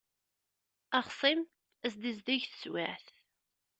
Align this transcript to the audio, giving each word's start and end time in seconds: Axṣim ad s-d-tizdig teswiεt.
Axṣim 0.99 1.41
ad 1.85 1.91
s-d-tizdig 1.93 2.43
teswiεt. 2.45 3.05